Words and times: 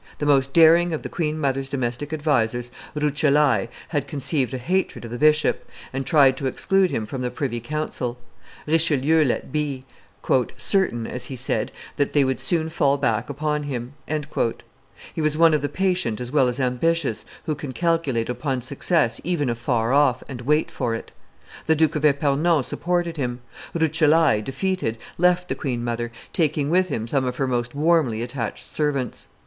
The 0.17 0.25
most 0.25 0.51
daring, 0.51 0.93
of 0.93 1.03
the 1.03 1.09
queen 1.09 1.37
mother's 1.39 1.69
domestic 1.69 2.11
advisers, 2.11 2.71
Ruccellai, 2.95 3.67
had 3.89 4.07
conceived 4.07 4.51
a 4.51 4.57
hatred 4.57 5.05
of 5.05 5.11
the 5.11 5.19
bishop, 5.19 5.69
and 5.93 6.07
tried 6.07 6.37
to 6.37 6.47
exclude 6.47 6.89
him 6.89 7.05
from 7.05 7.21
the 7.21 7.29
privy 7.29 7.59
council. 7.59 8.17
Richelieu 8.65 9.23
let 9.23 9.51
be, 9.51 9.85
"Certain," 10.57 11.05
as 11.05 11.25
he 11.25 11.35
said, 11.35 11.71
"that 11.97 12.13
they 12.13 12.23
would 12.23 12.39
soon 12.39 12.69
fall 12.71 12.97
back 12.97 13.29
upon 13.29 13.61
him." 13.61 13.93
He 15.13 15.21
was 15.21 15.37
one 15.37 15.53
of 15.53 15.61
the 15.61 15.69
patient 15.69 16.19
as 16.19 16.31
well 16.31 16.47
as 16.47 16.59
ambitious, 16.59 17.23
who 17.45 17.53
can 17.53 17.71
calculate 17.71 18.27
upon 18.27 18.63
success, 18.63 19.21
even 19.23 19.51
afar 19.51 19.93
off, 19.93 20.23
and 20.27 20.41
wait 20.41 20.71
for 20.71 20.95
it. 20.95 21.11
The 21.67 21.75
Duke 21.75 21.95
of 21.95 22.03
Epernon 22.05 22.63
supported 22.63 23.17
him; 23.17 23.41
Ruccellai, 23.75 24.41
defeated, 24.43 24.97
left 25.19 25.47
the 25.47 25.53
queen 25.53 25.83
mother, 25.83 26.11
taking 26.33 26.71
with 26.71 26.87
him 26.89 27.07
some 27.07 27.25
of 27.25 27.35
her 27.35 27.45
most 27.45 27.75
warmly 27.75 28.23
attached 28.23 28.65
servants. 28.65 29.27